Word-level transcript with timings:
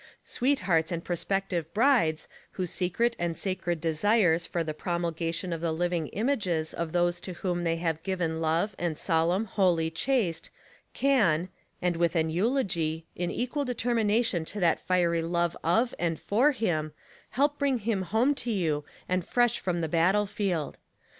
Sweethearts 0.25 0.91
and 0.91 1.03
prospective 1.03 1.71
brides 1.75 2.27
whose 2.53 2.71
secret 2.71 3.15
and 3.19 3.37
sacred 3.37 3.79
desires 3.79 4.47
for 4.47 4.63
the 4.63 4.73
promulgation 4.73 5.53
of 5.53 5.61
the 5.61 5.71
living 5.71 6.07
images 6.07 6.73
of 6.73 6.91
those 6.91 7.21
to 7.21 7.33
whom 7.33 7.63
they 7.63 7.75
have 7.75 8.01
given 8.01 8.41
love 8.41 8.73
and 8.79 8.97
solemn, 8.97 9.45
holy, 9.45 9.91
chaste 9.91 10.49
can, 10.95 11.49
and 11.83 11.97
with 11.97 12.15
an 12.15 12.31
eulogy 12.31 13.05
in 13.15 13.29
equal 13.29 13.63
de 13.63 13.75
termination 13.75 14.43
to 14.43 14.59
that 14.59 14.79
fiery 14.79 15.21
love 15.21 15.55
of 15.63 15.93
and 15.99 16.19
for 16.19 16.51
him, 16.51 16.93
help 17.29 17.59
bring 17.59 17.77
him 17.77 18.01
:home 18.01 18.33
to 18.33 18.49
you 18.49 18.83
and 19.07 19.23
fresh 19.23 19.59
from 19.59 19.81
the 19.81 19.87
battlefield. 19.87 20.79